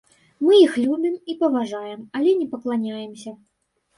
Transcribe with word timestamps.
Мы 0.45 0.53
іх 0.59 0.71
любім 0.85 1.17
і 1.33 1.35
паважаем, 1.41 2.01
але 2.19 2.33
не 2.39 2.47
пакланяемся. 2.53 3.37